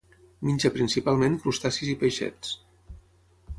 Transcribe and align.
Menja 0.47 0.71
principalment 0.77 1.37
crustacis 1.45 1.93
i 1.93 1.95
peixets. 2.05 2.57